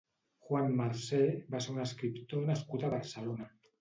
Juan 0.45 0.69
Marsé 0.77 1.19
va 1.55 1.61
ser 1.65 1.71
un 1.75 1.83
escriptor 1.85 2.49
nascut 2.51 2.87
a 2.87 2.91
Barcelona. 2.95 3.53